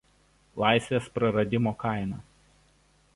[0.63, 2.21] Laisvės praradimo kaina.